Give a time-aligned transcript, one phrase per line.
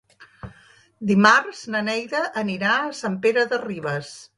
[1.11, 4.17] Dimarts na Neida anirà a Sant Pere de Ribes.